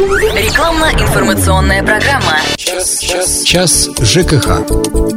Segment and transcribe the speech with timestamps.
[0.00, 2.38] Рекламно-информационная программа.
[2.56, 4.66] Час, час, час ЖКХ.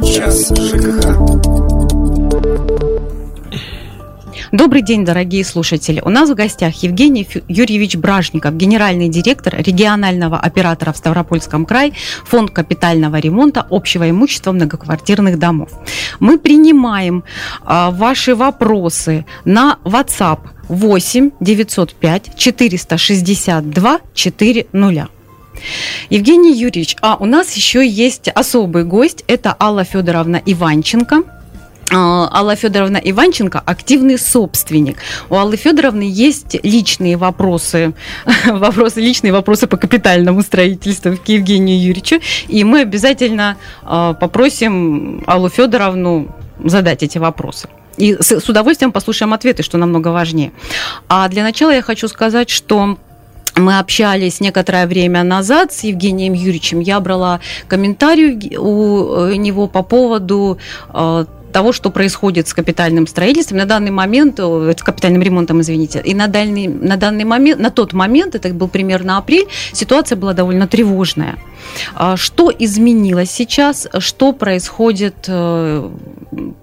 [0.04, 1.53] Час ЖКХ.
[4.54, 6.00] Добрый день, дорогие слушатели.
[6.04, 11.92] У нас в гостях Евгений Юрьевич Бражников, генеральный директор регионального оператора в Ставропольском крае,
[12.24, 15.70] фонд капитального ремонта общего имущества многоквартирных домов.
[16.20, 17.24] Мы принимаем
[17.64, 25.08] а, ваши вопросы на WhatsApp 8 905 462 400.
[26.10, 31.24] Евгений Юрьевич, а у нас еще есть особый гость, это Алла Федоровна Иванченко.
[31.90, 34.98] А, Алла Федоровна Иванченко активный собственник.
[35.28, 37.94] У Аллы Федоровны есть личные вопросы,
[38.46, 45.48] вопросы личные вопросы по капитальному строительству к Евгению Юрьевичу, и мы обязательно а, попросим Аллу
[45.48, 47.68] Федоровну задать эти вопросы.
[47.96, 50.52] И с, с удовольствием послушаем ответы, что намного важнее.
[51.08, 52.98] А для начала я хочу сказать, что
[53.56, 56.80] мы общались некоторое время назад с Евгением Юрьевичем.
[56.80, 60.58] Я брала комментарий у э, него по поводу
[60.92, 61.24] э,
[61.54, 63.58] того, что происходит с капитальным строительством.
[63.58, 67.70] На данный момент, э, с капитальным ремонтом, извините, и на, дальний, на данный момент, на
[67.70, 71.36] тот момент, это был примерно апрель, ситуация была довольно тревожная.
[71.94, 73.88] А Что изменилось сейчас?
[73.98, 75.90] Что происходит э,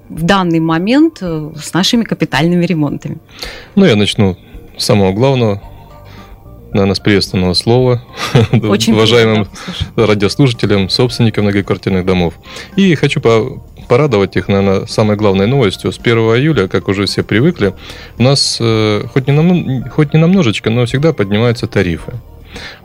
[0.10, 3.18] в данный момент э, с нашими капитальными ремонтами?
[3.76, 4.36] Ну, я начну
[4.78, 5.62] с самого главного,
[6.74, 8.02] наверное, с приветственного слова
[8.52, 12.34] Очень уважаемым приятно радиослушателям, собственникам многоквартирных домов.
[12.76, 15.92] И хочу по- порадовать их, наверное, самой главной новостью.
[15.92, 17.74] С 1 июля, как уже все привыкли,
[18.18, 22.14] у нас э, хоть, не намно- хоть не намножечко, но всегда поднимаются тарифы.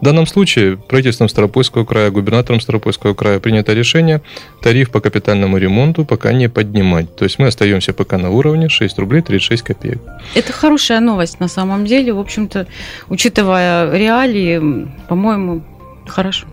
[0.00, 4.22] В данном случае правительством Ставропольского края, губернатором Ставропольского края принято решение
[4.62, 7.14] тариф по капитальному ремонту пока не поднимать.
[7.16, 10.00] То есть мы остаемся пока на уровне 6 рублей 36 копеек.
[10.34, 12.12] Это хорошая новость на самом деле.
[12.12, 12.66] В общем-то,
[13.08, 15.62] учитывая реалии, по-моему,
[16.06, 16.46] хорошо.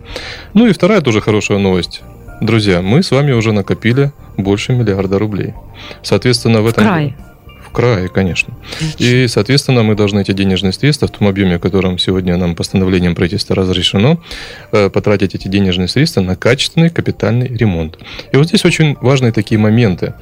[0.54, 2.02] Ну и вторая тоже хорошая новость.
[2.40, 5.54] Друзья, мы с вами уже накопили больше миллиарда рублей.
[6.02, 6.84] Соответственно, в В этом...
[6.84, 7.16] крае.
[7.64, 8.54] В крае, конечно.
[8.98, 13.56] И, соответственно, мы должны эти денежные средства в том объеме, которым сегодня нам постановлением правительства
[13.56, 14.20] разрешено,
[14.70, 17.98] э, потратить эти денежные средства на качественный капитальный ремонт.
[18.30, 20.14] И вот здесь очень важные такие моменты.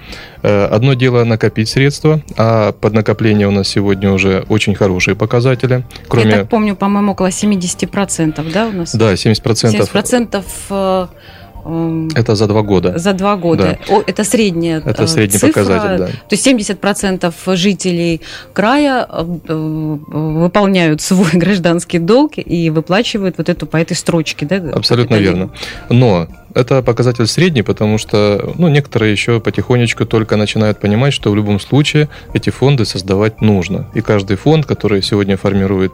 [0.42, 5.84] Э, Одно дело накопить средства, а под накопление у нас сегодня уже очень хорошие показатели.
[6.08, 6.30] Кроме...
[6.30, 8.94] Я так помню, по-моему, около 70%, да, у нас?
[8.94, 9.90] Да, 70%.
[9.92, 11.08] 70% э, эм,
[12.14, 12.98] Это за два года.
[12.98, 13.78] за два года.
[13.88, 15.48] О, это средняя Это э, средний цифра.
[15.48, 16.06] показатель, да.
[16.06, 18.20] То есть 70% жителей
[18.52, 24.56] края э, э, выполняют свой гражданский долг и выплачивают вот эту по этой строчке, да?
[24.74, 25.50] Абсолютно верно.
[25.88, 31.36] Но это показатель средний, потому что ну, некоторые еще потихонечку только начинают понимать, что в
[31.36, 33.88] любом случае эти фонды создавать нужно.
[33.94, 35.92] И каждый фонд, который сегодня формирует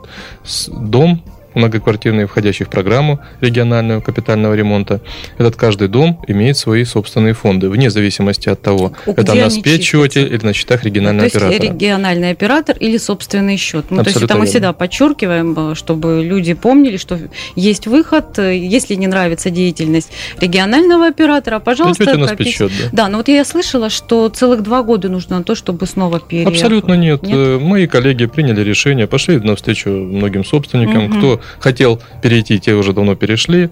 [0.68, 1.22] дом,
[1.54, 5.00] многоквартирный, входящий в программу регионального капитального ремонта,
[5.38, 10.26] этот каждый дом имеет свои собственные фонды, вне зависимости от того, Где это на спецсчете
[10.26, 11.62] или на счетах То регионального есть оператора.
[11.62, 13.86] региональный оператор или собственный счет.
[13.90, 14.50] Ну, то есть Абсолютно это мы верно.
[14.50, 17.18] всегда подчеркиваем, э, чтобы люди помнили, что
[17.56, 18.38] есть выход.
[18.38, 20.10] Э, Если не нравится деятельность
[20.40, 23.04] регионального оператора, пожалуйста, Идете на спецсчет, да.
[23.04, 26.46] Да, но вот я слышала, что целых два года нужно на то, чтобы снова пере...
[26.46, 27.22] Абсолютно нет.
[27.22, 27.34] Нет?
[27.36, 31.04] Э, Мои коллеги приняли решение, пошли навстречу многим собственникам.
[31.04, 31.18] Мгм.
[31.18, 33.70] Кто хотел перейти, те уже давно перешли.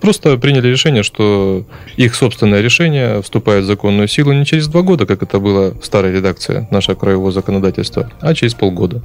[0.00, 1.64] Просто приняли решение, что
[1.96, 5.84] их собственное решение вступает в законную силу не через два года, как это было в
[5.84, 9.02] старой редакции нашего краевого законодательства, а через полгода.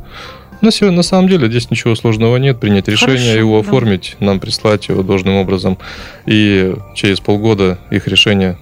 [0.62, 2.60] На, на самом деле здесь ничего сложного нет.
[2.60, 3.68] Принять решение, Хорошо, его да.
[3.68, 5.78] оформить, нам прислать его должным образом.
[6.26, 8.58] И через полгода их решение,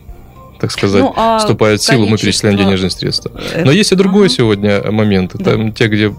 [0.65, 3.31] так сказать, Ну, а вступает в силу, мы перечисляем денежные средства.
[3.53, 4.35] Э, Но есть и другой ага.
[4.35, 5.31] сегодня момент.
[5.35, 5.51] Да.
[5.51, 6.11] Там те, где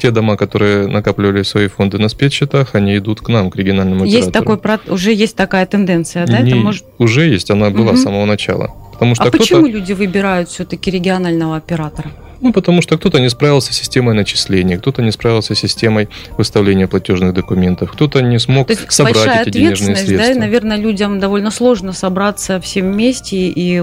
[0.00, 4.28] те дома, которые накапливали свои фонды на спецсчетах, они идут к нам, к региональному Есть
[4.28, 4.56] оператору.
[4.58, 6.38] такой, уже есть такая тенденция, да?
[6.38, 6.84] Не- Это может...
[6.98, 7.96] Уже есть, она была Мгм.
[7.96, 8.70] с самого начала.
[8.92, 12.10] Потому что А почему люди выбирают все-таки регионального оператора?
[12.40, 16.86] Ну, потому что кто-то не справился с системой начисления, кто-то не справился с системой выставления
[16.86, 20.32] платежных документов, кто-то не смог То есть собрать большая эти денежные ответственность, да, средства.
[20.32, 23.82] и, наверное, людям довольно сложно собраться всем вместе и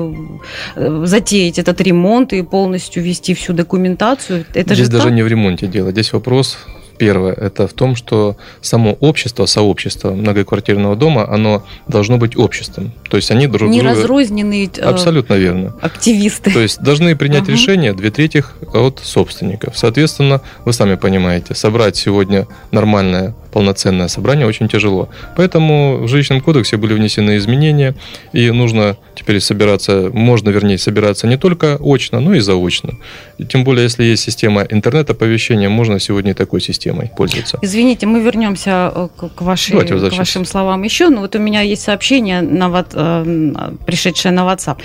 [0.76, 4.46] э, затеять этот ремонт и полностью вести всю документацию.
[4.54, 5.14] Это Здесь же даже так?
[5.14, 5.92] не в ремонте дело.
[5.92, 6.58] Здесь вопрос
[6.98, 12.92] первое, это в том, что само общество, сообщество многоквартирного дома, оно должно быть обществом.
[13.10, 13.96] То есть они друг не друга...
[13.96, 15.76] разрозненные э, Абсолютно верно.
[15.82, 16.52] активисты.
[16.52, 17.52] То есть должны принять Ага.
[17.52, 18.44] решение две трети
[18.74, 19.78] от собственников.
[19.78, 25.08] Соответственно, вы сами понимаете, собрать сегодня нормальное полноценное собрание очень тяжело.
[25.38, 27.96] Поэтому в жилищном кодексе были внесены изменения,
[28.34, 32.96] и нужно теперь собираться, можно, вернее, собираться не только очно, но и заочно.
[33.38, 37.58] И тем более, если есть система интернет-оповещения, можно сегодня и такой системой пользоваться.
[37.62, 41.10] Извините, мы вернемся э, к, вашей, к вашим словам еще.
[41.10, 44.78] Но вот у меня есть сообщение, на, э, пришедшее на WhatsApp.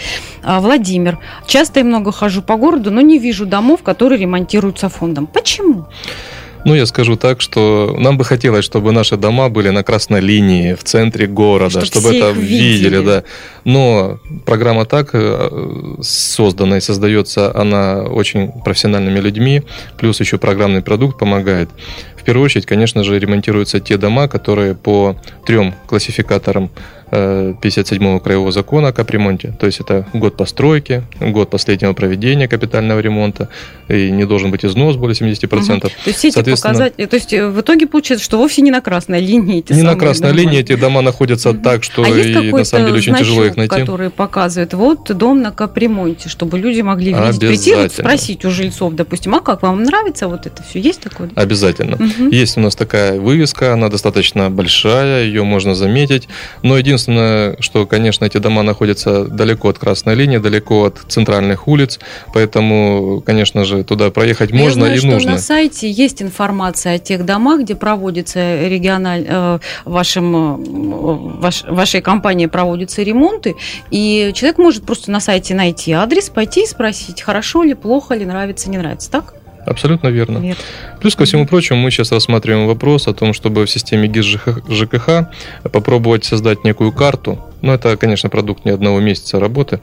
[0.43, 5.27] А, Владимир, часто и много хожу по городу, но не вижу домов, которые ремонтируются фондом.
[5.27, 5.87] Почему?
[6.65, 10.75] Ну, я скажу так, что нам бы хотелось, чтобы наши дома были на красной линии,
[10.75, 13.25] в центре города, чтобы, чтобы это видели, видели, да.
[13.65, 19.63] Но программа так э, создана и создается она очень профессиональными людьми,
[19.99, 21.71] плюс еще программный продукт помогает.
[22.21, 26.71] В первую очередь, конечно же, ремонтируются те дома, которые по трем классификаторам
[27.11, 29.53] 57-го э, краевого закона о капремонте.
[29.59, 33.49] То есть это год постройки, год последнего проведения капитального ремонта,
[33.89, 35.77] и не должен быть износ более 70%.
[35.77, 35.81] Угу.
[35.81, 38.81] То есть все эти показатели, то есть э, в итоге получается, что вовсе не на
[38.81, 40.41] красной линии эти Не на красной дома.
[40.41, 41.59] линии эти дома находятся угу.
[41.59, 43.81] так, что а и на самом деле очень тяжело их найти.
[43.81, 48.95] который показывает, вот дом на капремонте, чтобы люди могли видеть, прийти, вот спросить у жильцов,
[48.95, 50.79] допустим, а как вам нравится вот это все?
[50.79, 51.31] Есть такое?
[51.35, 51.97] Обязательно.
[51.97, 52.10] Угу.
[52.31, 56.29] Есть у нас такая вывеска, она достаточно большая, ее можно заметить,
[56.63, 61.99] но единственное что, конечно, эти дома находятся далеко от красной линии, далеко от центральных улиц,
[62.33, 65.31] поэтому, конечно же, туда проехать можно Я знаю, и что нужно.
[65.33, 69.27] на сайте есть информация о тех домах, где проводится региональ...
[69.29, 71.65] Э, вашим, э, ваш...
[71.65, 73.57] вашей компании проводятся ремонты,
[73.91, 78.25] и человек может просто на сайте найти адрес, пойти и спросить, хорошо ли, плохо ли,
[78.25, 79.35] нравится, не нравится, так?
[79.67, 80.39] Абсолютно верно.
[80.39, 80.59] Нет.
[81.01, 84.25] Плюс ко всему прочему, мы сейчас рассматриваем вопрос о том, чтобы в системе ГИС
[84.69, 85.29] ЖКХ
[85.71, 87.50] попробовать создать некую карту.
[87.63, 89.81] Ну, это, конечно, продукт не одного месяца работы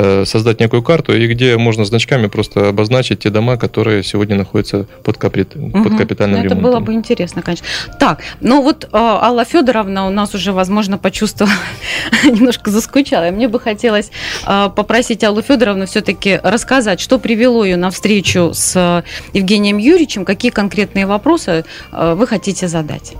[0.00, 4.86] Э, создать некую карту, и где можно значками просто обозначить те дома, которые сегодня находятся
[5.02, 5.56] под, капит...
[5.56, 5.82] угу.
[5.82, 6.70] под капитальным Это ремонтом.
[6.70, 7.66] было бы интересно, конечно.
[7.98, 11.52] Так, ну вот э, Алла Федоровна у нас уже, возможно, почувствовала,
[12.24, 13.32] немножко заскучала.
[13.32, 14.12] Мне бы хотелось
[14.46, 20.52] э, попросить Аллу Федоровну все-таки рассказать, что привело ее на встречу с Евгением Юрьевичем, какие
[20.52, 23.14] конкретные вопросы вы хотите задать.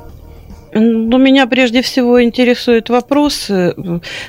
[0.73, 3.51] Ну, меня прежде всего интересует вопрос,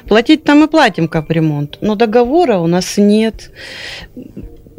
[0.07, 3.51] платить-то мы платим капремонт, но договора у нас нет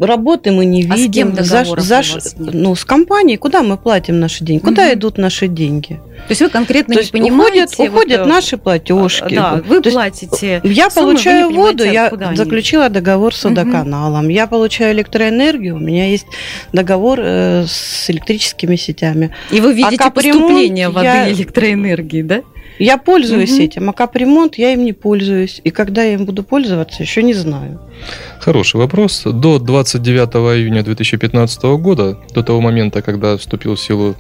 [0.07, 0.93] работы мы не видим.
[0.93, 2.03] А с кем за, за,
[2.39, 3.37] ну, с компанией.
[3.37, 4.63] Куда мы платим наши деньги?
[4.63, 4.95] Куда угу.
[4.95, 6.01] идут наши деньги?
[6.27, 7.65] То есть вы конкретно То не понимаете?
[7.65, 9.35] Уходят, уходят вот, э, наши платежки.
[9.35, 10.61] Да, вы То платите.
[10.65, 14.25] Я суммы, получаю воду, я заключила договор с водоканалом.
[14.27, 14.31] Угу.
[14.33, 16.27] Я получаю электроэнергию, у меня есть
[16.73, 19.35] договор э, с электрическими сетями.
[19.51, 21.33] И вы видите а поступление воды я...
[21.33, 22.43] электроэнергии, да?
[22.81, 23.63] Я пользуюсь угу.
[23.63, 25.61] этим, а капремонт я им не пользуюсь.
[25.65, 27.79] И когда я им буду пользоваться, еще не знаю.
[28.41, 29.23] Хороший вопрос.
[29.25, 34.17] До 29 июня 2015 года, до того момента, когда вступил в силу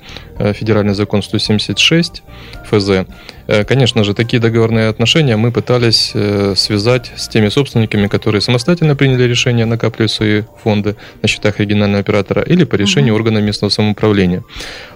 [0.54, 2.22] федеральный закон 176
[2.70, 3.06] ФЗ,
[3.46, 8.96] э, конечно же, такие договорные отношения мы пытались э, связать с теми собственниками, которые самостоятельно
[8.96, 14.42] приняли решение накапливать свои фонды на счетах регионального оператора или по решению органа местного самоуправления.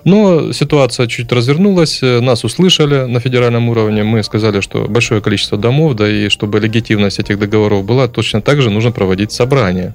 [0.04, 5.94] Но ситуация чуть развернулась, нас услышали на федеральном уровне, мы сказали, что большое количество домов,
[5.94, 9.94] да и чтобы легитимность этих договоров была, точно так же нужно проводить собрания.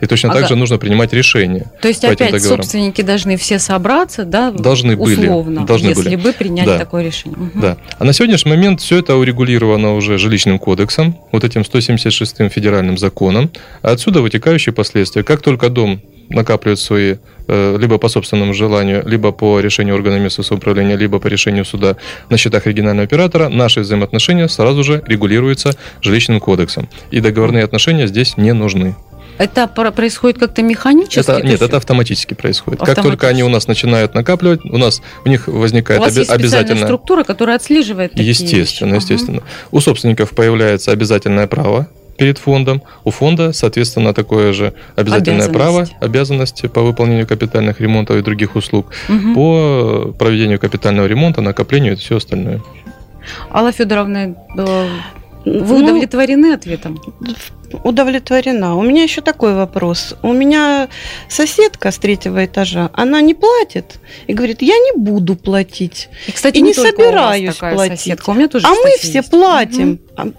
[0.00, 0.40] И точно ага.
[0.40, 1.66] так же нужно принимать решения.
[1.82, 4.50] То есть опять собственники должны все собраться, да?
[4.50, 5.66] Должны условно, были.
[5.66, 6.16] Должны если были.
[6.16, 6.78] бы принять да.
[6.78, 7.38] такое решение.
[7.38, 7.60] Угу.
[7.60, 7.76] Да.
[7.98, 13.50] А на сегодняшний момент все это урегулировано уже жилищным кодексом, вот этим 176-м федеральным законом.
[13.82, 15.22] А отсюда вытекающие последствия.
[15.22, 17.16] Как только дом накапливает свои
[17.46, 21.96] э, либо по собственному желанию, либо по решению органа местного самоуправления, либо по решению суда
[22.28, 26.88] на счетах регионального оператора, наши взаимоотношения сразу же регулируются жилищным кодексом.
[27.10, 28.94] И договорные отношения здесь не нужны.
[29.38, 31.20] Это происходит как-то механически?
[31.20, 32.80] Это, нет, это автоматически происходит.
[32.80, 33.02] Автоматически.
[33.02, 36.30] Как только они у нас начинают накапливать, у нас у них возникает у вас есть
[36.30, 39.02] обязательно структура, которая отслеживает такие Естественно, вещи.
[39.02, 39.38] естественно.
[39.38, 39.46] Ага.
[39.70, 42.82] У собственников появляется обязательное право перед фондом.
[43.04, 48.92] У фонда, соответственно, такое же обязательное право, обязанности по выполнению капитальных ремонтов и других услуг,
[49.08, 49.34] угу.
[49.34, 52.60] по проведению капитального ремонта, накоплению и все остальное.
[53.52, 54.88] Алла Федоровна, э,
[55.48, 57.00] вы ну, удовлетворены ответом?
[57.84, 58.76] Удовлетворена.
[58.76, 60.14] У меня еще такой вопрос.
[60.22, 60.88] У меня
[61.28, 66.08] соседка с третьего этажа, она не платит и говорит, я не буду платить.
[66.26, 68.00] И, кстати, и не, не собираюсь платить.
[68.00, 68.30] Соседка.
[68.30, 69.30] У меня тоже, а мы все есть.
[69.30, 70.00] платим.
[70.16, 70.32] Угу.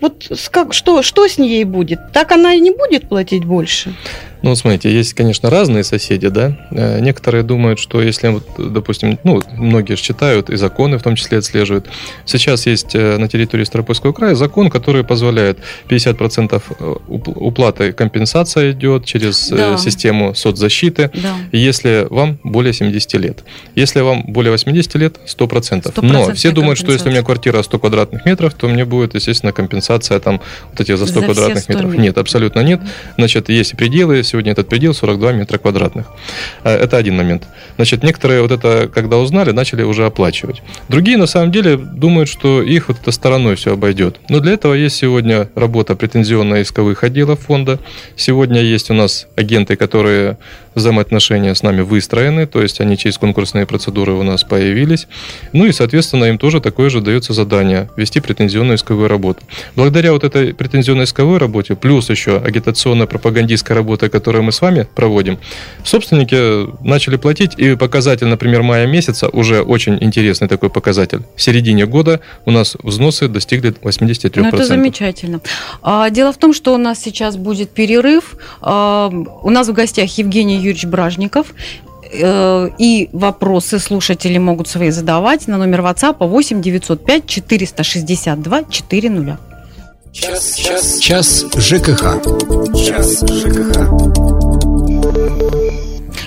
[0.00, 2.12] Вот как, что, что с ней будет?
[2.12, 3.94] Так она и не будет платить больше?
[4.44, 6.54] Ну, смотрите, есть, конечно, разные соседи, да.
[6.70, 11.38] Э, некоторые думают, что если, вот, допустим, ну, многие считают, и законы в том числе
[11.38, 11.86] отслеживают.
[12.26, 19.06] Сейчас есть э, на территории Ставропольского края закон, который позволяет 50% э, уплаты компенсация идет
[19.06, 19.78] через да.
[19.78, 21.36] систему соцзащиты, да.
[21.50, 23.44] если вам более 70 лет.
[23.74, 25.94] Если вам более 80 лет, 100%.
[25.94, 29.14] 100% Но все думают, что если у меня квартира 100 квадратных метров, то мне будет,
[29.14, 31.94] естественно, компенсация там вот этих за 100 за квадратных 100 метров.
[31.94, 32.82] Нет, абсолютно нет.
[33.16, 36.06] Значит, есть пределы, сегодня этот предел 42 метра квадратных.
[36.64, 37.44] Э, это один момент.
[37.76, 40.60] Значит, некоторые вот это, когда узнали, начали уже оплачивать.
[40.88, 44.18] Другие, на самом деле, думают, что их вот это стороной все обойдет.
[44.28, 47.78] Но для этого есть сегодня работа претензионно-исковых отделов фонда.
[48.16, 50.36] Сегодня есть у нас агенты, которые
[50.74, 55.06] взаимоотношения с нами выстроены, то есть они через конкурсные процедуры у нас появились.
[55.52, 59.40] Ну и, соответственно, им тоже такое же дается задание– вести претензионную исковую работу.
[59.76, 64.86] Благодаря вот этой претензионной исковой работе, плюс еще агитационная пропагандистская работа, которую мы с вами
[64.94, 65.38] проводим,
[65.82, 66.36] собственники
[66.86, 71.22] начали платить, и показатель, например, мая месяца, уже очень интересный такой показатель.
[71.34, 74.40] В середине года у нас взносы достигли 83%.
[74.40, 75.40] Ну, это замечательно.
[75.82, 78.36] А, дело в том, что у нас сейчас будет перерыв.
[78.60, 79.10] А,
[79.42, 81.46] у нас в гостях Евгений Юрьевич Бражников,
[82.12, 89.53] э, и вопросы слушатели могут свои задавать на номер WhatsApp 8 905 462 400.
[90.14, 92.22] Час, час, час ЖКХ.
[92.86, 93.90] Час ЖКХ.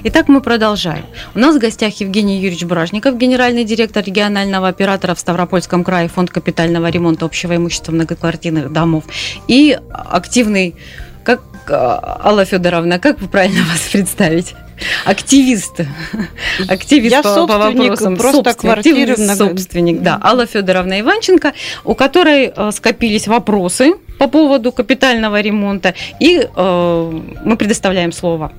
[0.04, 1.06] Итак, мы продолжаем.
[1.34, 6.32] У нас в гостях Евгений Юрьевич Бражников, генеральный директор регионального оператора в Ставропольском крае, фонд
[6.32, 9.06] капитального ремонта общего имущества многоквартирных домов
[9.48, 10.76] и активный,
[11.24, 14.54] как Алла Федоровна, как вы правильно вас представить?
[15.06, 15.82] Активист.
[16.68, 19.18] Активист Я по, по вопросам просто квартиры.
[19.18, 20.20] Собственник, да.
[20.22, 21.54] Алла Федоровна Иванченко,
[21.84, 25.94] у которой э, скопились вопросы по поводу капитального ремонта.
[26.20, 28.52] И э, мы предоставляем слово.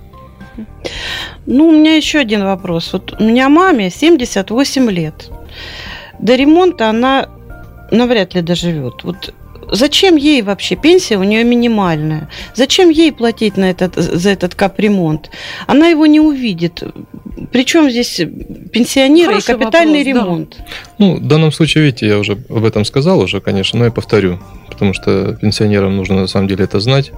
[1.47, 2.93] Ну, у меня еще один вопрос.
[2.93, 5.31] Вот у меня маме 78 лет.
[6.19, 7.29] До ремонта она
[7.91, 9.05] навряд ли доживет.
[9.05, 9.35] Вот
[9.71, 12.29] зачем ей вообще пенсия у нее минимальная?
[12.55, 15.31] Зачем ей платить на этот, за этот капремонт?
[15.67, 16.83] Она его не увидит.
[17.53, 18.21] Причем здесь
[18.73, 20.57] пенсионеры Хороший и капитальный вопрос, ремонт?
[20.59, 20.65] Да.
[20.99, 24.39] Ну, в данном случае, видите, я уже об этом сказал уже, конечно, но я повторю,
[24.69, 27.13] потому что пенсионерам нужно на самом деле это знать.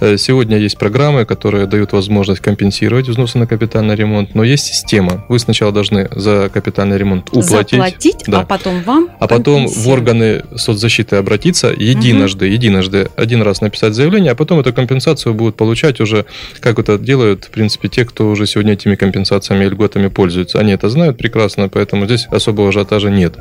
[0.00, 5.24] Э, сегодня есть программы, которые дают возможность компенсировать взносы на капитальный ремонт, но есть система.
[5.28, 7.70] Вы сначала должны за капитальный ремонт уплатить.
[7.70, 8.40] Заплатить, да.
[8.40, 12.54] а потом вам А потом в органы соцзащиты обратиться единожды, угу.
[12.54, 16.26] единожды, один раз написать заявление, а потом эту компенсацию будут получать уже,
[16.60, 20.58] как это делают, в принципе, те, кто уже сегодня этими компенсациями и льготами пользуются.
[20.58, 23.36] Они это знают прекрасно, поэтому здесь особого ажиотажа нет.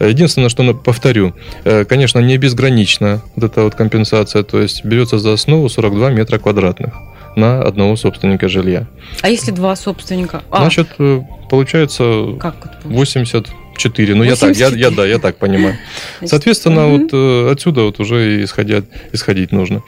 [0.00, 5.32] Единственное, что повторю, э, конечно, не безгранична вот эта вот компенсация, то есть берется за
[5.32, 6.94] основу 42 метра квадратных
[7.36, 8.86] на одного собственника жилья.
[9.20, 10.42] А если два собственника?
[10.50, 10.60] А.
[10.60, 13.42] Значит, э, получается, как это получается?
[13.42, 14.14] 84.
[14.14, 15.76] Ну, я так, я, я, да, я так понимаю.
[16.24, 19.82] Соответственно, вот э, отсюда вот уже исходя, исходить нужно.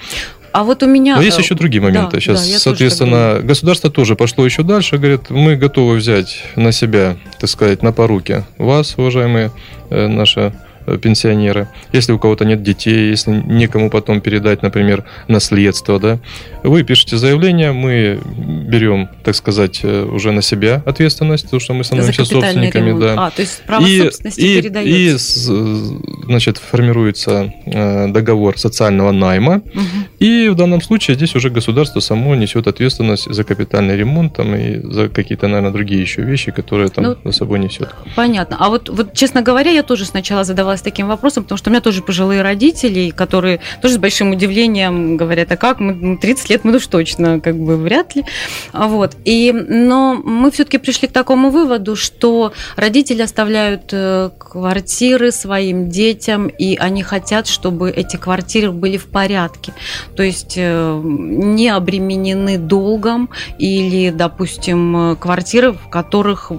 [0.53, 1.17] А вот у меня...
[1.17, 2.17] Но есть еще другие моменты.
[2.17, 4.97] Да, Сейчас, да, соответственно, тоже государство тоже пошло еще дальше.
[4.97, 9.53] Говорит, мы готовы взять на себя, так сказать, на поруки вас, уважаемые
[9.91, 16.01] э, наши Э, пенсионеры, если у кого-то нет детей, если некому потом передать, например, наследство,
[16.01, 16.19] да,
[16.63, 21.85] вы пишете заявление, мы берем, так сказать, э, уже на себя ответственность, потому что мы
[21.85, 23.01] становимся собственниками, ремонт.
[23.01, 23.27] да.
[23.27, 25.53] А, то есть право и, собственности и, передается.
[25.53, 29.85] И, значит, формируется э, договор социального найма, угу.
[30.19, 34.81] и в данном случае здесь уже государство само несет ответственность за капитальный ремонт там, и
[34.83, 37.95] за какие-то, наверное, другие еще вещи, которые там ну, за собой несет.
[38.17, 38.57] Понятно.
[38.59, 41.73] А вот, вот, честно говоря, я тоже сначала задавала задавалась таким вопросом, потому что у
[41.73, 46.65] меня тоже пожилые родители, которые тоже с большим удивлением говорят, а как, мы 30 лет,
[46.65, 48.25] мы уж точно, как бы, вряд ли.
[48.73, 49.17] Вот.
[49.25, 56.49] И, но мы все-таки пришли к такому выводу, что родители оставляют э, квартиры своим детям,
[56.49, 59.73] и они хотят, чтобы эти квартиры были в порядке.
[60.17, 66.53] То есть э, не обременены долгом или, допустим, квартиры, в которых,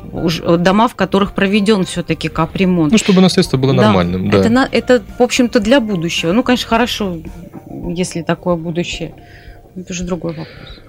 [0.58, 2.92] дома, в которых проведен все-таки капремонт.
[2.92, 3.90] Ну, чтобы наследство было да.
[4.10, 4.70] Нормальным, да.
[4.72, 6.32] Это, это, в общем-то, для будущего.
[6.32, 7.20] Ну, конечно, хорошо,
[7.70, 9.14] если такое будущее.
[9.76, 10.80] Это уже другой вопрос.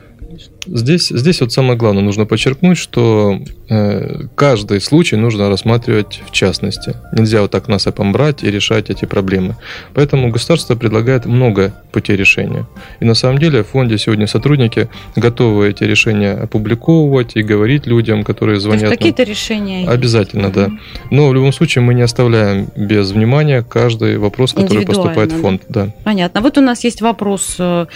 [0.67, 6.95] Здесь, здесь вот самое главное нужно подчеркнуть, что э, каждый случай нужно рассматривать в частности.
[7.13, 9.57] Нельзя вот так насыпом брать и решать эти проблемы.
[9.95, 12.67] Поэтому государство предлагает много путей решения.
[13.01, 18.23] И на самом деле в фонде сегодня сотрудники готовы эти решения опубликовывать и говорить людям,
[18.23, 18.91] которые звонят.
[18.91, 20.55] Какие-то решения Обязательно, есть.
[20.55, 20.71] да.
[21.11, 25.63] Но в любом случае мы не оставляем без внимания каждый вопрос, который поступает в фонд.
[25.69, 25.89] Да.
[26.05, 26.41] Понятно.
[26.41, 27.87] Вот у нас есть вопрос, э,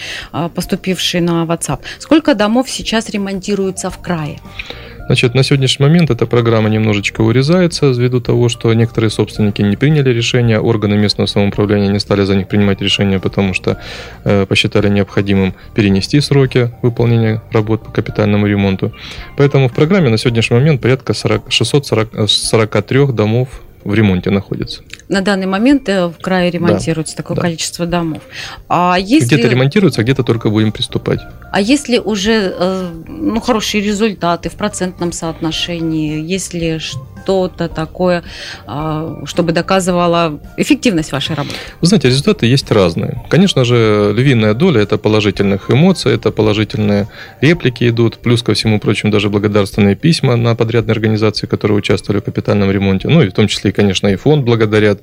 [0.53, 1.79] поступивший на WhatsApp.
[1.99, 4.39] Сколько Сколько домов сейчас ремонтируются в крае?
[5.05, 10.09] Значит, на сегодняшний момент эта программа немножечко урезается ввиду того, что некоторые собственники не приняли
[10.09, 13.77] решения, органы местного самоуправления не стали за них принимать решения, потому что
[14.23, 18.91] э, посчитали необходимым перенести сроки выполнения работ по капитальному ремонту.
[19.37, 23.49] Поэтому в программе на сегодняшний момент порядка 40, 643 домов
[23.85, 24.81] в ремонте находится.
[25.07, 27.43] На данный момент э, в крае ремонтируется да, такое да.
[27.43, 28.23] количество домов.
[28.67, 29.35] А если...
[29.35, 31.19] Где-то ремонтируется, а где-то только будем приступать.
[31.51, 36.79] А если уже э, ну, хорошие результаты в процентном соотношении, если
[37.25, 38.23] что-то такое,
[38.67, 41.55] а, чтобы доказывало эффективность вашей работы?
[41.81, 43.23] Вы знаете, результаты есть разные.
[43.29, 47.07] Конечно же, львиная доля– это положительных эмоций, это положительные
[47.41, 52.25] реплики идут, плюс ко всему прочему даже благодарственные письма на подрядные организации, которые участвовали в
[52.25, 54.99] капитальном ремонте, ну и в том числе, конечно, и фонд благодарят.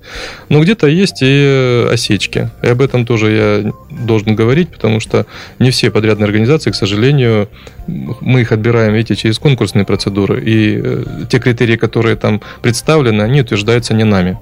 [0.48, 3.72] Но где-то есть и осечки, и об этом тоже я
[4.06, 5.26] должен говорить, потому что
[5.58, 7.48] не все подрядные организации, к сожалению,
[7.86, 13.22] мы их отбираем, видите, через конкурсные процедуры, и э, те критерии, которые которые там представлены,
[13.22, 14.38] они утверждаются не нами.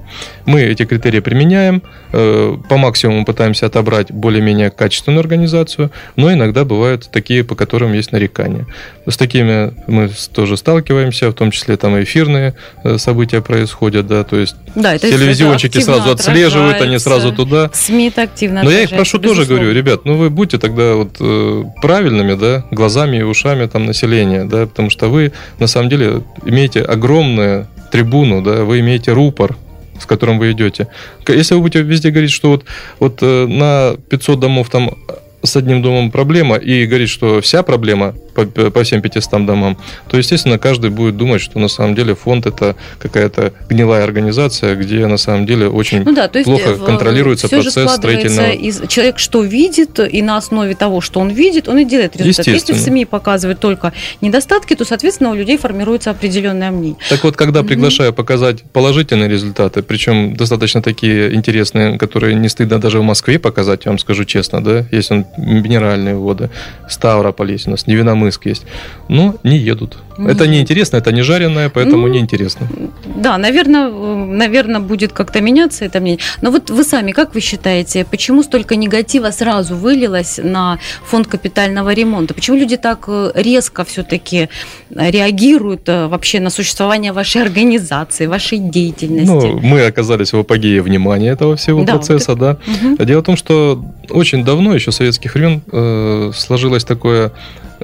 [0.47, 7.11] Мы эти критерии применяем, э, по максимуму пытаемся отобрать более-менее качественную организацию, но иногда бывают
[7.13, 8.67] такие, по которым есть нарекания.
[9.07, 14.37] С такими мы тоже сталкиваемся, в том числе там эфирные э, события происходят, да, то
[14.37, 17.71] есть да, это телевизионщики это сразу отслеживают, они сразу туда.
[17.73, 19.45] СМИ активно Но я их прошу безусловно.
[19.45, 23.87] тоже говорю, ребят, ну вы будьте тогда вот э, правильными, да, глазами и ушами там
[23.87, 27.60] населения, да, потому что вы на самом деле имеете огромное
[27.91, 29.57] трибуну, да, вы имеете рупор,
[30.01, 30.89] с которым вы идете.
[31.29, 32.65] Если вы будете везде говорить, что вот,
[32.99, 34.97] вот э, на 500 домов там
[35.43, 38.15] с одним домом проблема и говорить, что вся проблема
[38.47, 39.77] по, по всем 500 домам,
[40.09, 45.07] то, естественно, каждый будет думать, что на самом деле фонд это какая-то гнилая организация, где
[45.07, 48.51] на самом деле очень ну да, то есть плохо в, контролируется процесс строительного.
[48.51, 52.47] Из, человек что видит, и на основе того, что он видит, он и делает результат.
[52.47, 56.99] Если в СМИ показывают только недостатки, то, соответственно, у людей формируется определенное мнение.
[57.09, 58.15] Так вот, когда приглашаю mm-hmm.
[58.15, 63.91] показать положительные результаты, причем достаточно такие интересные, которые не стыдно даже в Москве показать, я
[63.91, 66.51] вам скажу честно, да, есть он минеральные воды,
[66.89, 68.67] Ставрополь есть у нас, Невиномыск есть,
[69.09, 69.99] но не едут.
[70.21, 70.33] Нет.
[70.33, 72.69] Это неинтересно, это не жареное, поэтому ну, неинтересно.
[73.17, 76.21] Да, наверное, наверное, будет как-то меняться это мнение.
[76.43, 81.95] Но вот вы сами, как вы считаете, почему столько негатива сразу вылилось на фонд капитального
[81.95, 82.35] ремонта?
[82.35, 84.51] Почему люди так э, резко все-таки
[84.91, 89.31] реагируют э, вообще на существование вашей организации, вашей деятельности?
[89.31, 92.59] Ну, мы оказались в апогее внимания этого всего да, процесса, вот да.
[92.67, 93.05] Угу.
[93.05, 97.33] Дело в том, что очень давно, еще советских времен, э, сложилось такое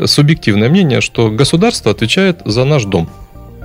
[0.04, 3.08] субъективное мнение, что государство отвечает за наш дом.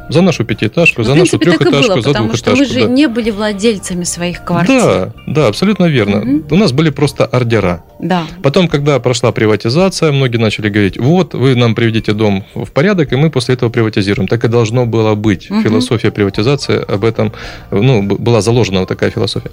[0.10, 2.14] За нашу пятиэтажку, Но, за нашу трехэтажку, было, за двухэтажку.
[2.14, 2.88] Потому что вы же да.
[2.88, 4.82] не были владельцами своих квартир.
[4.82, 6.18] Да, да, абсолютно верно.
[6.18, 6.56] Угу.
[6.56, 7.86] У нас были просто ордера.
[8.00, 8.24] Да.
[8.44, 13.16] Потом, когда прошла приватизация, многие начали говорить, вот, вы нам приведите дом в порядок, и
[13.16, 14.28] мы после этого приватизируем.
[14.28, 15.50] Так и должно было быть.
[15.50, 15.62] Угу.
[15.62, 17.32] Философия приватизации об этом,
[17.72, 19.52] ну, была заложена вот такая философия.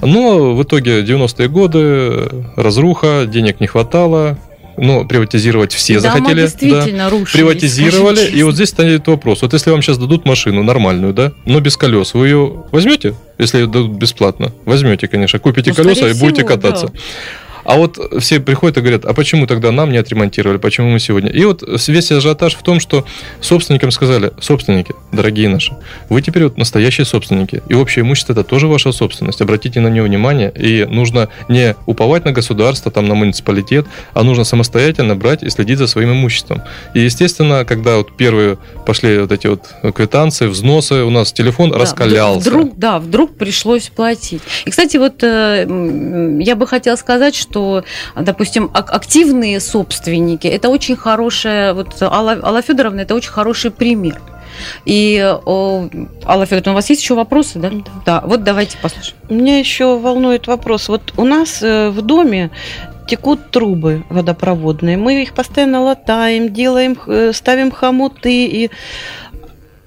[0.00, 4.38] Но в итоге 90-е годы, разруха, денег не хватало,
[4.76, 6.42] ну, приватизировать все Дома захотели.
[6.42, 8.26] действительно да, Приватизировали.
[8.30, 9.42] И вот здесь стоит вопрос.
[9.42, 13.14] Вот если вам сейчас дадут машину нормальную, да, но без колес, вы ее возьмете?
[13.38, 14.52] Если ее дадут бесплатно?
[14.64, 15.38] Возьмете, конечно.
[15.38, 16.88] Купите ну, колеса и будете кататься.
[16.88, 16.92] Да.
[17.64, 21.30] А вот все приходят и говорят, а почему тогда нам не отремонтировали, почему мы сегодня?
[21.30, 23.04] И вот весь ажиотаж в том, что
[23.40, 25.76] собственникам сказали, собственники, дорогие наши,
[26.08, 30.02] вы теперь вот настоящие собственники, и общее имущество это тоже ваша собственность, обратите на нее
[30.02, 35.50] внимание, и нужно не уповать на государство, там, на муниципалитет, а нужно самостоятельно брать и
[35.50, 36.62] следить за своим имуществом.
[36.94, 39.62] И, естественно, когда вот первые пошли вот эти вот
[39.94, 42.50] квитанции, взносы, у нас телефон да, раскалялся.
[42.50, 44.42] Вдруг, да, вдруг пришлось платить.
[44.64, 47.84] И, кстати, вот э, я бы хотела сказать, что что,
[48.16, 54.20] допустим, активные собственники, это очень хорошая, вот Алла, Алла Федоровна, это очень хороший пример.
[54.84, 55.88] И, о,
[56.26, 57.70] Алла Федоровна, у вас есть еще вопросы, да?
[57.70, 57.76] да?
[58.06, 59.16] Да, вот давайте послушаем.
[59.28, 60.88] Меня еще волнует вопрос.
[60.88, 62.50] Вот у нас э, в доме
[63.06, 64.96] текут трубы водопроводные.
[64.96, 68.70] Мы их постоянно латаем, делаем, э, ставим хомуты и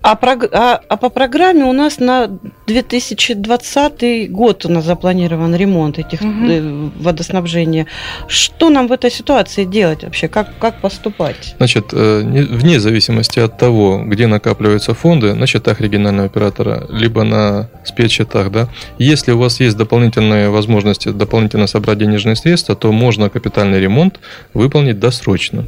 [0.02, 0.46] а, прог...
[0.52, 2.30] а, а по программе у нас на
[2.68, 6.92] 2020 год у нас запланирован ремонт этих угу.
[7.00, 7.88] водоснабжения.
[8.28, 10.28] Что нам в этой ситуации делать вообще?
[10.28, 11.56] Как, как поступать?
[11.58, 17.70] Значит, э, вне зависимости от того, где накапливаются фонды, на счетах регионального оператора, либо на
[17.84, 23.80] спецсчетах, да, если у вас есть дополнительные возможности дополнительно собрать денежные средства, то можно капитальный
[23.80, 24.20] ремонт
[24.54, 25.66] выполнить досрочно.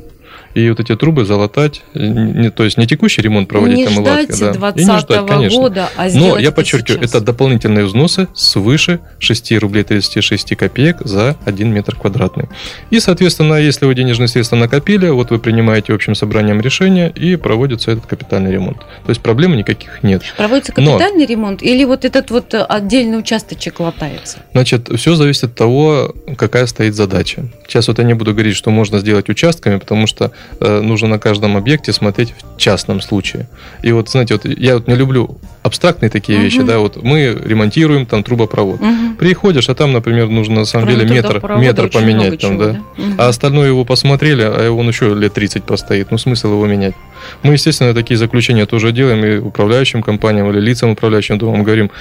[0.60, 4.30] И вот эти трубы залатать, не, то есть не текущий ремонт проводить не там ждать
[4.30, 4.70] и латки, да.
[4.76, 5.60] и не ждать, конечно.
[5.60, 7.16] года, а Но я подчеркиваю, сейчас.
[7.16, 12.50] это дополнительные взносы свыше 6 рублей 36 копеек за 1 метр квадратный.
[12.90, 17.92] И, соответственно, если вы денежные средства накопили, вот вы принимаете общим собранием решение и проводится
[17.92, 18.80] этот капитальный ремонт.
[18.80, 20.24] То есть проблем никаких нет.
[20.38, 24.40] Проводится капитальный Но, ремонт или вот этот вот отдельный участочек латается?
[24.52, 27.46] Значит, все зависит от того, какая стоит задача.
[27.68, 31.20] Сейчас вот я не буду говорить, что можно сделать участками, потому что э, нужно на
[31.20, 33.48] каждом объекте смотреть в частном случае.
[33.82, 36.46] И вот, знаете, вот я вот не люблю абстрактные такие угу.
[36.46, 38.82] вещи, да, вот мы ремонтируем там трубопровод.
[38.82, 39.16] Угу.
[39.18, 42.72] Приходишь, а там, например, нужно на самом деле метр, метр поменять там, чего, да.
[42.74, 43.04] да?
[43.04, 43.14] Угу.
[43.18, 46.12] А остальное его посмотрели, а он еще лет 30 постоит.
[46.12, 46.96] Ну, смысл его менять.
[47.44, 51.92] Мы, естественно, такие заключения тоже делаем и управляющим компаниям или лицам управляющим домом говорим,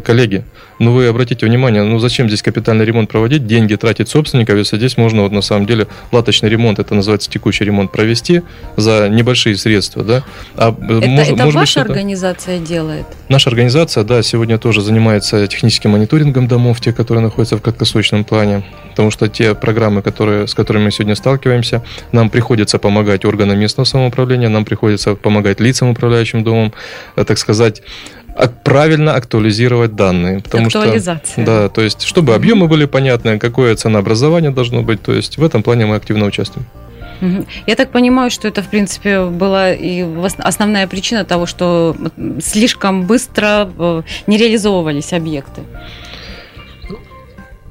[0.00, 0.44] коллеги,
[0.78, 4.96] ну вы обратите внимание, ну зачем здесь капитальный ремонт проводить, деньги тратить собственников, если здесь
[4.96, 8.42] можно вот на самом деле латочный ремонт, это называется текущий ремонт, провести
[8.76, 10.24] за небольшие средства, да.
[10.56, 13.06] А, это может, это может ваша быть, организация делает?
[13.28, 18.64] Наша организация, да, сегодня тоже занимается техническим мониторингом домов, те, которые находятся в краткосрочном плане,
[18.90, 23.84] потому что те программы, которые, с которыми мы сегодня сталкиваемся, нам приходится помогать органам местного
[23.84, 26.72] самоуправления, нам приходится помогать лицам, управляющим домом,
[27.16, 27.82] э, так сказать,
[28.62, 30.40] правильно актуализировать данные.
[30.40, 31.44] Потому Актуализация.
[31.44, 35.44] Что, да, то есть, чтобы объемы были понятны, какое ценообразование должно быть, то есть в
[35.44, 36.66] этом плане мы активно участвуем.
[37.66, 40.04] Я так понимаю, что это, в принципе, была и
[40.38, 41.96] основная причина того, что
[42.42, 45.62] слишком быстро э, не реализовывались объекты.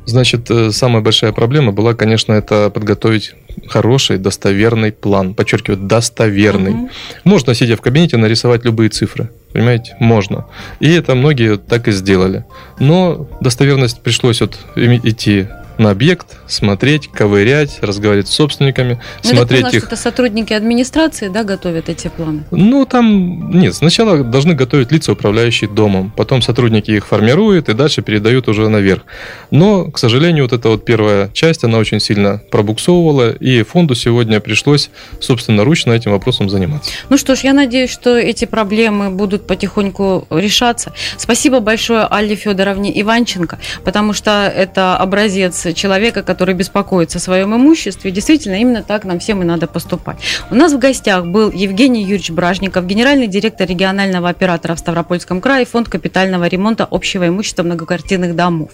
[0.05, 3.35] Значит, э, самая большая проблема была, конечно, это подготовить
[3.67, 5.33] хороший, достоверный план.
[5.33, 6.71] Подчеркиваю, достоверный.
[6.71, 6.89] Угу.
[7.23, 9.29] Можно, сидя в кабинете, нарисовать любые цифры.
[9.53, 9.95] Понимаете?
[9.99, 10.45] Можно.
[10.79, 12.45] И это многие так и сделали.
[12.79, 19.77] Но достоверность пришлось вот идти на объект, смотреть, ковырять, разговаривать с собственниками, ну, смотреть поняла,
[19.77, 19.83] их.
[19.83, 22.43] Что это сотрудники администрации, да, готовят эти планы?
[22.51, 23.75] Ну, там нет.
[23.75, 29.03] Сначала должны готовить лица, управляющие домом, потом сотрудники их формируют и дальше передают уже наверх.
[29.49, 34.39] Но, к сожалению, вот эта вот первая часть, она очень сильно пробуксовывала, и фонду сегодня
[34.39, 36.91] пришлось собственноручно этим вопросом заниматься.
[37.09, 40.93] Ну что ж, я надеюсь, что эти проблемы будут потихоньку решаться.
[41.17, 48.11] Спасибо большое Алле Федоровне Иванченко, потому что это образец человека, который беспокоится о своем имуществе.
[48.11, 50.17] Действительно, именно так нам всем и надо поступать.
[50.49, 55.65] У нас в гостях был Евгений Юрьевич Бражников, генеральный директор регионального оператора в Ставропольском крае,
[55.65, 58.71] фонд капитального ремонта общего имущества многоквартирных домов.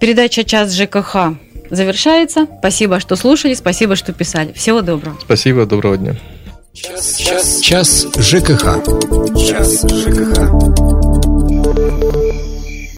[0.00, 1.34] Передача «Час ЖКХ»
[1.70, 2.46] завершается.
[2.58, 4.52] Спасибо, что слушали, спасибо, что писали.
[4.52, 5.16] Всего доброго.
[5.20, 6.16] Спасибо, доброго дня.
[6.74, 8.82] Час, час, час ЖКХ.
[9.38, 11.03] Час ЖКХ.